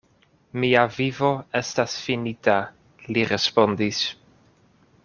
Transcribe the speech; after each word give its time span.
Mia 0.61 0.85
vivo 0.95 1.29
estas 1.59 1.99
finita, 2.07 2.57
li 3.13 3.29
respondis. 3.35 4.03